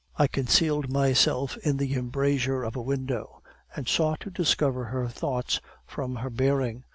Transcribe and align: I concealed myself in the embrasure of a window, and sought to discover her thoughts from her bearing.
I 0.17 0.25
concealed 0.25 0.89
myself 0.91 1.57
in 1.57 1.77
the 1.77 1.93
embrasure 1.93 2.63
of 2.63 2.75
a 2.75 2.81
window, 2.81 3.43
and 3.75 3.87
sought 3.87 4.19
to 4.21 4.31
discover 4.31 4.85
her 4.85 5.07
thoughts 5.07 5.61
from 5.85 6.15
her 6.15 6.31
bearing. 6.31 6.85